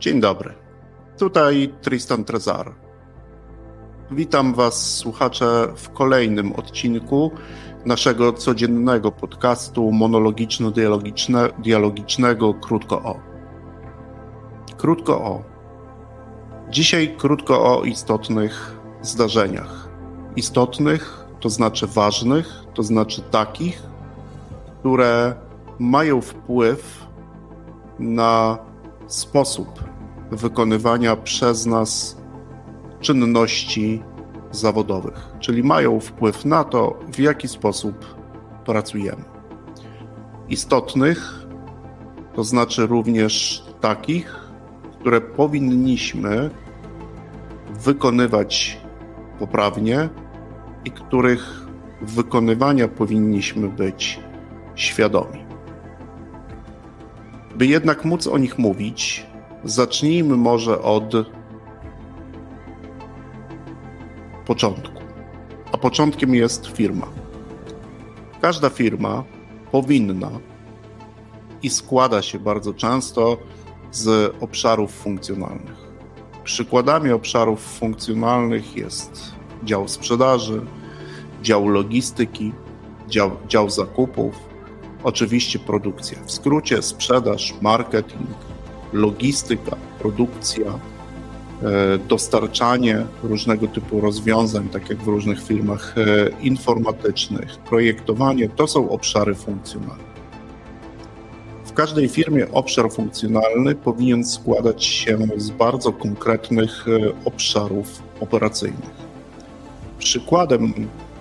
Dzień 0.00 0.20
dobry. 0.20 0.54
Tutaj 1.18 1.74
Tristan 1.82 2.24
Trezar. 2.24 2.74
Witam 4.10 4.54
Was, 4.54 4.96
słuchacze, 4.96 5.72
w 5.76 5.90
kolejnym 5.90 6.52
odcinku 6.52 7.30
naszego 7.86 8.32
codziennego 8.32 9.12
podcastu 9.12 9.92
monologiczno-dialogicznego 9.92 12.54
Krótko 12.54 13.02
o. 13.02 13.20
Krótko 14.76 15.24
o. 15.24 15.42
Dzisiaj 16.70 17.14
krótko 17.18 17.78
o 17.78 17.84
istotnych 17.84 18.80
zdarzeniach. 19.02 19.88
Istotnych, 20.36 21.26
to 21.40 21.50
znaczy 21.50 21.86
ważnych, 21.86 22.64
to 22.74 22.82
znaczy 22.82 23.22
takich, 23.22 23.82
które 24.78 25.34
mają 25.78 26.20
wpływ 26.20 27.06
na 27.98 28.58
sposób 29.06 29.89
wykonywania 30.30 31.16
przez 31.16 31.66
nas 31.66 32.16
czynności 33.00 34.02
zawodowych, 34.50 35.28
czyli 35.40 35.62
mają 35.62 36.00
wpływ 36.00 36.44
na 36.44 36.64
to, 36.64 36.98
w 37.12 37.18
jaki 37.18 37.48
sposób 37.48 38.16
pracujemy. 38.64 39.24
Istotnych, 40.48 41.46
to 42.34 42.44
znaczy 42.44 42.86
również 42.86 43.64
takich, 43.80 44.50
które 45.00 45.20
powinniśmy 45.20 46.50
wykonywać 47.84 48.80
poprawnie 49.38 50.08
i 50.84 50.90
których 50.90 51.66
wykonywania 52.02 52.88
powinniśmy 52.88 53.68
być 53.68 54.20
świadomi. 54.74 55.44
By 57.54 57.66
jednak 57.66 58.04
móc 58.04 58.26
o 58.26 58.38
nich 58.38 58.58
mówić, 58.58 59.26
zacznijmy 59.64 60.36
może 60.36 60.82
od 60.82 61.14
początku. 64.46 65.00
A 65.72 65.78
początkiem 65.78 66.34
jest 66.34 66.66
firma. 66.66 67.06
Każda 68.40 68.70
firma 68.70 69.24
powinna 69.72 70.30
i 71.62 71.70
składa 71.70 72.22
się 72.22 72.38
bardzo 72.38 72.74
często 72.74 73.36
z 73.90 74.34
obszarów 74.40 74.90
funkcjonalnych. 74.92 75.90
Przykładami 76.44 77.12
obszarów 77.12 77.60
funkcjonalnych 77.60 78.76
jest 78.76 79.34
dział 79.64 79.88
sprzedaży, 79.88 80.62
dział 81.42 81.68
logistyki, 81.68 82.52
dział, 83.08 83.30
dział 83.48 83.70
zakupów, 83.70 84.34
oczywiście 85.02 85.58
produkcja. 85.58 86.18
W 86.24 86.32
skrócie 86.32 86.82
sprzedaż, 86.82 87.54
marketing, 87.62 88.49
logistyka, 88.92 89.76
produkcja, 89.98 90.66
e, 90.66 91.98
dostarczanie 91.98 93.06
różnego 93.22 93.66
typu 93.66 94.00
rozwiązań, 94.00 94.68
tak 94.68 94.90
jak 94.90 94.98
w 94.98 95.06
różnych 95.06 95.42
firmach 95.42 95.94
e, 95.98 96.30
informatycznych, 96.42 97.58
projektowanie 97.58 98.48
to 98.48 98.66
są 98.66 98.90
obszary 98.90 99.34
funkcjonalne. 99.34 100.10
W 101.64 101.72
każdej 101.72 102.08
firmie 102.08 102.52
obszar 102.52 102.92
funkcjonalny 102.92 103.74
powinien 103.74 104.24
składać 104.24 104.84
się 104.84 105.18
z 105.36 105.50
bardzo 105.50 105.92
konkretnych 105.92 106.86
e, 106.88 107.12
obszarów 107.24 108.02
operacyjnych. 108.20 108.90
Przykładem 109.98 110.72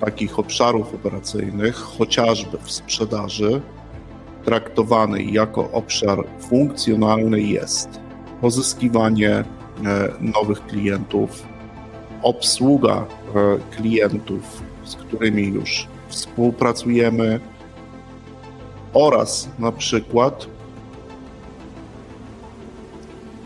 takich 0.00 0.38
obszarów 0.38 0.94
operacyjnych, 0.94 1.74
chociażby 1.74 2.58
w 2.58 2.70
sprzedaży, 2.70 3.60
traktowany 4.48 5.22
jako 5.22 5.70
obszar 5.72 6.24
funkcjonalny 6.40 7.40
jest 7.40 8.00
pozyskiwanie 8.40 9.30
e, 9.30 9.44
nowych 10.20 10.66
klientów, 10.66 11.42
obsługa 12.22 12.94
e, 12.96 13.06
klientów, 13.76 14.62
z 14.84 14.96
którymi 14.96 15.42
już 15.42 15.86
współpracujemy, 16.08 17.40
oraz 18.92 19.48
na 19.58 19.72
przykład 19.72 20.46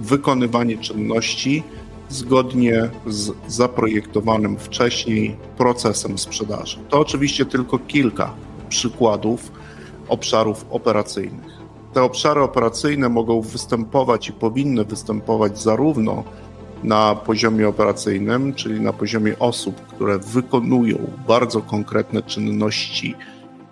wykonywanie 0.00 0.78
czynności 0.78 1.62
zgodnie 2.08 2.90
z 3.06 3.32
zaprojektowanym 3.46 4.58
wcześniej 4.58 5.36
procesem 5.56 6.18
sprzedaży. 6.18 6.78
To 6.88 7.00
oczywiście 7.00 7.46
tylko 7.46 7.78
kilka 7.78 8.34
przykładów 8.68 9.52
obszarów 10.08 10.66
operacyjnych. 10.70 11.58
Te 11.92 12.02
obszary 12.02 12.42
operacyjne 12.42 13.08
mogą 13.08 13.40
występować 13.40 14.28
i 14.28 14.32
powinny 14.32 14.84
występować 14.84 15.62
zarówno 15.62 16.24
na 16.82 17.14
poziomie 17.14 17.68
operacyjnym, 17.68 18.54
czyli 18.54 18.80
na 18.80 18.92
poziomie 18.92 19.38
osób, 19.38 19.86
które 19.86 20.18
wykonują 20.18 21.10
bardzo 21.28 21.60
konkretne 21.60 22.22
czynności 22.22 23.14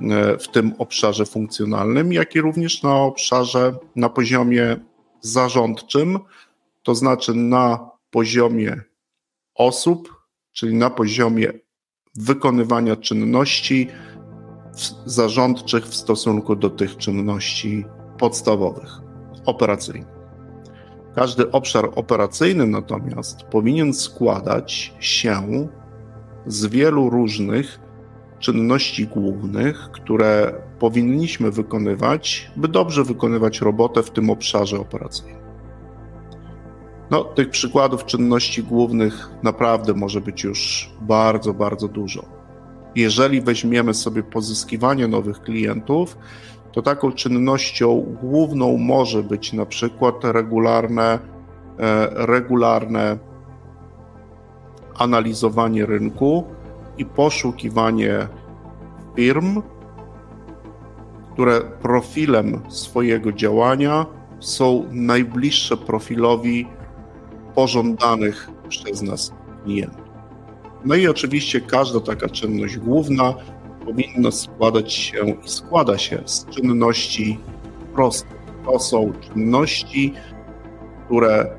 e, 0.00 0.38
w 0.38 0.48
tym 0.48 0.74
obszarze 0.78 1.26
funkcjonalnym, 1.26 2.12
jak 2.12 2.34
i 2.34 2.40
również 2.40 2.82
na 2.82 2.94
obszarze, 2.94 3.74
na 3.96 4.08
poziomie 4.08 4.76
zarządczym, 5.20 6.18
to 6.82 6.94
znaczy 6.94 7.34
na 7.34 7.90
poziomie 8.10 8.80
osób, 9.54 10.14
czyli 10.52 10.74
na 10.74 10.90
poziomie 10.90 11.52
wykonywania 12.14 12.96
czynności 12.96 13.88
zarządczych 15.06 15.86
w 15.86 15.94
stosunku 15.94 16.56
do 16.56 16.70
tych 16.70 16.96
czynności 16.96 17.84
podstawowych, 18.18 19.00
operacyjnych. 19.46 20.20
Każdy 21.14 21.50
obszar 21.50 21.90
operacyjny 21.94 22.66
natomiast 22.66 23.42
powinien 23.42 23.94
składać 23.94 24.94
się 25.00 25.68
z 26.46 26.66
wielu 26.66 27.10
różnych 27.10 27.80
czynności 28.38 29.06
głównych, 29.06 29.90
które 29.92 30.54
powinniśmy 30.78 31.50
wykonywać, 31.50 32.50
by 32.56 32.68
dobrze 32.68 33.04
wykonywać 33.04 33.60
robotę 33.60 34.02
w 34.02 34.10
tym 34.10 34.30
obszarze 34.30 34.80
operacyjnym. 34.80 35.40
No, 37.10 37.24
tych 37.24 37.50
przykładów 37.50 38.04
czynności 38.04 38.62
głównych 38.62 39.30
naprawdę 39.42 39.94
może 39.94 40.20
być 40.20 40.44
już 40.44 40.90
bardzo, 41.00 41.54
bardzo 41.54 41.88
dużo. 41.88 42.39
Jeżeli 42.94 43.40
weźmiemy 43.40 43.94
sobie 43.94 44.22
pozyskiwanie 44.22 45.08
nowych 45.08 45.40
klientów, 45.42 46.18
to 46.72 46.82
taką 46.82 47.12
czynnością 47.12 48.16
główną 48.22 48.76
może 48.78 49.22
być 49.22 49.52
na 49.52 49.66
przykład 49.66 50.24
regularne, 50.24 51.18
e, 51.78 52.08
regularne 52.26 53.18
analizowanie 54.98 55.86
rynku 55.86 56.44
i 56.98 57.04
poszukiwanie 57.04 58.28
firm, 59.16 59.62
które 61.32 61.60
profilem 61.60 62.60
swojego 62.68 63.32
działania 63.32 64.06
są 64.40 64.84
najbliższe 64.90 65.76
profilowi 65.76 66.66
pożądanych 67.54 68.50
przez 68.68 69.02
nas 69.02 69.32
klientów. 69.64 69.99
No 70.84 70.94
i 70.94 71.08
oczywiście 71.08 71.60
każda 71.60 72.00
taka 72.00 72.28
czynność 72.28 72.78
główna 72.78 73.34
powinna 73.84 74.30
składać 74.30 74.92
się 74.92 75.36
i 75.44 75.48
składa 75.48 75.98
się 75.98 76.22
z 76.24 76.46
czynności 76.46 77.38
prostych. 77.94 78.40
To 78.64 78.78
są 78.78 79.12
czynności, 79.20 80.14
które 81.04 81.56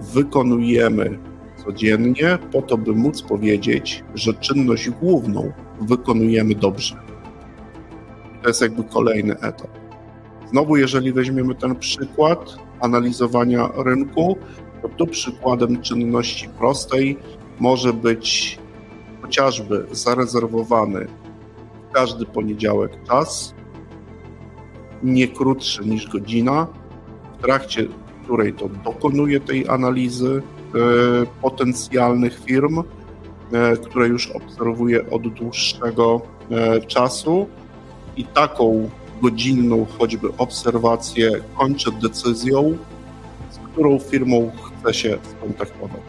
wykonujemy 0.00 1.18
codziennie, 1.64 2.38
po 2.52 2.62
to, 2.62 2.78
by 2.78 2.92
móc 2.92 3.22
powiedzieć, 3.22 4.04
że 4.14 4.34
czynność 4.34 4.90
główną 4.90 5.52
wykonujemy 5.80 6.54
dobrze. 6.54 6.96
To 8.42 8.48
jest 8.48 8.62
jakby 8.62 8.84
kolejny 8.84 9.34
etap. 9.34 9.70
Znowu, 10.50 10.76
jeżeli 10.76 11.12
weźmiemy 11.12 11.54
ten 11.54 11.76
przykład 11.76 12.56
analizowania 12.80 13.68
rynku, 13.76 14.36
to 14.82 14.88
tu 14.88 15.06
przykładem 15.06 15.82
czynności 15.82 16.48
prostej 16.48 17.18
może 17.60 17.92
być 17.92 18.58
chociażby 19.34 19.86
zarezerwowany 19.92 21.06
każdy 21.92 22.26
poniedziałek 22.26 23.04
czas, 23.08 23.54
nie 25.02 25.28
krótszy 25.28 25.84
niż 25.84 26.08
godzina, 26.08 26.66
w 27.38 27.42
trakcie 27.42 27.86
której 28.24 28.52
to 28.52 28.68
dokonuje 28.68 29.40
tej 29.40 29.68
analizy 29.68 30.42
e, 30.42 30.78
potencjalnych 31.42 32.44
firm, 32.44 32.82
e, 33.52 33.76
które 33.76 34.08
już 34.08 34.30
obserwuję 34.30 35.10
od 35.10 35.28
dłuższego 35.28 36.20
e, 36.50 36.80
czasu 36.80 37.46
i 38.16 38.24
taką 38.24 38.90
godzinną 39.22 39.86
choćby 39.98 40.28
obserwację 40.38 41.30
kończę 41.58 41.90
decyzją, 42.02 42.76
z 43.50 43.58
którą 43.58 43.98
firmą 43.98 44.50
chcę 44.62 44.94
się 44.94 45.18
skontaktować. 45.36 46.02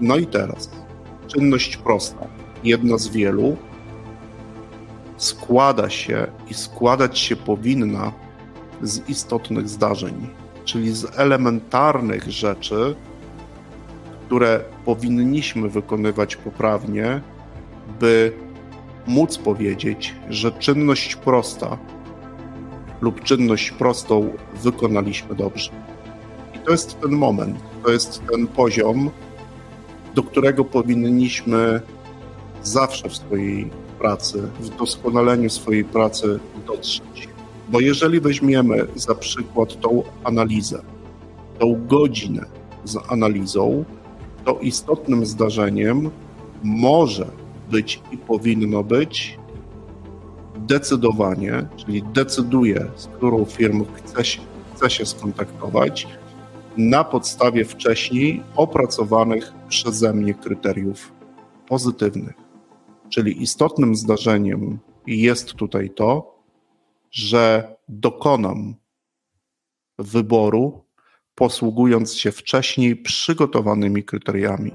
No 0.00 0.16
i 0.16 0.26
teraz 0.26 0.85
czynność 1.26 1.76
prosta, 1.76 2.26
jedna 2.64 2.98
z 2.98 3.08
wielu, 3.08 3.56
składa 5.16 5.90
się 5.90 6.26
i 6.50 6.54
składać 6.54 7.18
się 7.18 7.36
powinna 7.36 8.12
z 8.82 9.08
istotnych 9.08 9.68
zdarzeń, 9.68 10.28
czyli 10.64 10.92
z 10.92 11.18
elementarnych 11.18 12.30
rzeczy, 12.30 12.94
które 14.26 14.60
powinniśmy 14.84 15.68
wykonywać 15.68 16.36
poprawnie, 16.36 17.20
by 18.00 18.32
móc 19.06 19.38
powiedzieć, 19.38 20.14
że 20.28 20.52
czynność 20.52 21.16
prosta 21.16 21.78
lub 23.00 23.22
czynność 23.22 23.70
prostą 23.70 24.32
wykonaliśmy 24.62 25.34
dobrze. 25.34 25.70
I 26.54 26.58
to 26.58 26.70
jest 26.70 27.00
ten 27.00 27.10
moment, 27.12 27.58
to 27.84 27.90
jest 27.90 28.22
ten 28.32 28.46
poziom, 28.46 29.10
do 30.16 30.22
którego 30.22 30.64
powinniśmy 30.64 31.80
zawsze 32.62 33.08
w 33.08 33.16
swojej 33.16 33.70
pracy, 33.98 34.42
w 34.60 34.76
doskonaleniu 34.76 35.50
swojej 35.50 35.84
pracy 35.84 36.40
dotrzeć. 36.66 37.28
Bo 37.68 37.80
jeżeli 37.80 38.20
weźmiemy 38.20 38.86
za 38.94 39.14
przykład 39.14 39.80
tą 39.80 40.02
analizę, 40.24 40.82
tą 41.58 41.86
godzinę 41.86 42.44
z 42.84 42.96
analizą, 43.08 43.84
to 44.44 44.58
istotnym 44.58 45.26
zdarzeniem 45.26 46.10
może 46.62 47.26
być 47.70 48.00
i 48.12 48.18
powinno 48.18 48.84
być 48.84 49.38
decydowanie, 50.56 51.66
czyli 51.76 52.02
decyduje, 52.02 52.86
z 52.96 53.06
którą 53.06 53.44
firmą 53.44 53.84
chce 53.94 54.24
się, 54.24 54.40
chce 54.74 54.90
się 54.90 55.06
skontaktować, 55.06 56.06
na 56.76 57.04
podstawie 57.04 57.64
wcześniej 57.64 58.42
opracowanych 58.56 59.52
przeze 59.68 60.12
mnie 60.12 60.34
kryteriów 60.34 61.12
pozytywnych. 61.68 62.34
Czyli 63.08 63.42
istotnym 63.42 63.94
zdarzeniem 63.94 64.78
jest 65.06 65.54
tutaj 65.54 65.90
to, 65.90 66.36
że 67.10 67.76
dokonam 67.88 68.74
wyboru, 69.98 70.84
posługując 71.34 72.14
się 72.14 72.32
wcześniej 72.32 72.96
przygotowanymi 72.96 74.04
kryteriami 74.04 74.72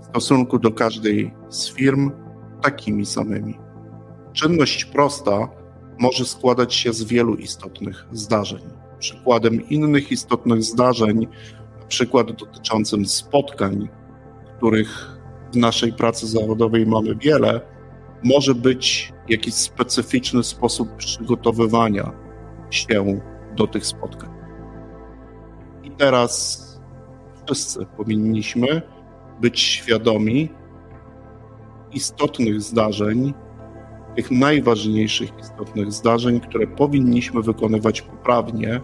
w 0.00 0.04
stosunku 0.04 0.58
do 0.58 0.70
każdej 0.70 1.34
z 1.48 1.72
firm 1.72 2.10
takimi 2.62 3.06
samymi. 3.06 3.58
Czynność 4.32 4.84
prosta 4.84 5.48
może 5.98 6.24
składać 6.24 6.74
się 6.74 6.92
z 6.92 7.04
wielu 7.04 7.34
istotnych 7.34 8.06
zdarzeń. 8.12 8.89
Przykładem 9.00 9.68
innych 9.68 10.12
istotnych 10.12 10.62
zdarzeń, 10.62 11.26
na 11.80 11.86
przykład 11.86 12.32
dotyczącym 12.32 13.06
spotkań, 13.06 13.88
których 14.56 15.18
w 15.52 15.56
naszej 15.56 15.92
pracy 15.92 16.26
zawodowej 16.26 16.86
mamy 16.86 17.14
wiele, 17.14 17.60
może 18.24 18.54
być 18.54 19.12
jakiś 19.28 19.54
specyficzny 19.54 20.42
sposób 20.42 20.96
przygotowywania 20.96 22.12
się 22.70 23.20
do 23.56 23.66
tych 23.66 23.86
spotkań. 23.86 24.30
I 25.84 25.90
teraz 25.90 26.60
wszyscy 27.46 27.86
powinniśmy 27.96 28.82
być 29.40 29.60
świadomi 29.60 30.48
istotnych 31.92 32.62
zdarzeń, 32.62 33.34
tych 34.16 34.30
najważniejszych 34.30 35.30
istotnych 35.40 35.92
zdarzeń, 35.92 36.40
które 36.40 36.66
powinniśmy 36.66 37.42
wykonywać 37.42 38.02
poprawnie, 38.02 38.80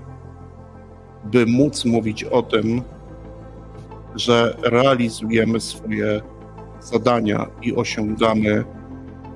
by 1.25 1.47
móc 1.47 1.85
mówić 1.85 2.25
o 2.25 2.43
tym, 2.43 2.83
że 4.15 4.57
realizujemy 4.63 5.61
swoje 5.61 6.21
zadania 6.81 7.47
i 7.63 7.77
osiągamy 7.77 8.65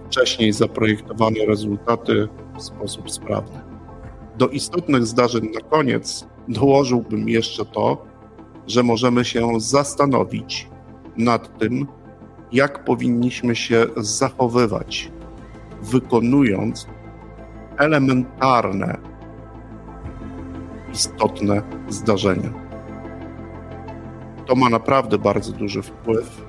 wcześniej 0.07 0.53
zaprojektowane 0.53 1.47
rezultaty 1.47 2.29
w 2.59 2.63
sposób 2.63 3.11
sprawny. 3.11 3.61
Do 4.39 4.49
istotnych 4.49 5.07
zdarzeń 5.07 5.51
na 5.55 5.61
koniec 5.61 6.27
dołożyłbym 6.49 7.29
jeszcze 7.29 7.65
to, 7.65 8.05
że 8.67 8.83
możemy 8.83 9.25
się 9.25 9.61
zastanowić 9.61 10.69
nad 11.17 11.59
tym, 11.59 11.87
jak 12.53 12.85
powinniśmy 12.85 13.57
się 13.57 13.87
zachowywać, 13.97 15.13
wykonując 15.82 16.87
elementarne, 17.79 18.99
istotne 20.93 21.62
zdarzenia. 21.88 22.50
To 24.47 24.55
ma 24.56 24.69
naprawdę 24.69 25.19
bardzo 25.19 25.53
duży 25.53 25.82
wpływ 25.82 26.44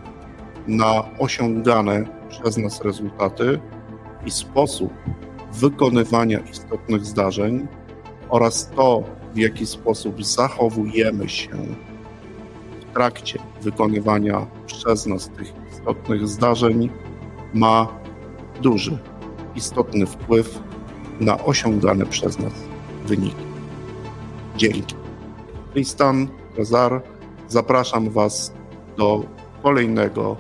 na 0.67 1.03
osiągane 1.19 2.03
przez 2.29 2.57
nas 2.57 2.81
rezultaty 2.81 3.59
i 4.25 4.31
sposób 4.31 4.93
wykonywania 5.53 6.39
istotnych 6.39 7.05
zdarzeń 7.05 7.67
oraz 8.29 8.69
to, 8.69 9.03
w 9.33 9.37
jaki 9.37 9.65
sposób 9.65 10.25
zachowujemy 10.25 11.29
się 11.29 11.57
w 12.79 12.93
trakcie 12.93 13.39
wykonywania 13.61 14.47
przez 14.65 15.05
nas 15.05 15.29
tych 15.29 15.53
istotnych 15.71 16.27
zdarzeń, 16.27 16.89
ma 17.53 17.87
duży, 18.61 18.97
istotny 19.55 20.05
wpływ 20.05 20.59
na 21.19 21.43
osiągane 21.43 22.05
przez 22.05 22.39
nas 22.39 22.53
wyniki. 23.05 23.45
Dzięki. 24.57 24.95
Tristan, 25.73 26.27
Kazar, 26.57 27.01
zapraszam 27.47 28.09
Was 28.09 28.53
do 28.97 29.23
kolejnego 29.63 30.37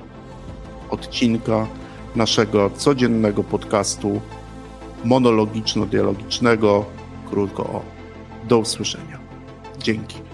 odcinka 0.89 1.67
naszego 2.15 2.69
codziennego 2.69 3.43
podcastu 3.43 4.21
monologiczno-dialogicznego 5.03 6.85
Krótko 7.29 7.63
o. 7.63 7.81
Do 8.47 8.57
usłyszenia. 8.57 9.19
Dzięki. 9.79 10.30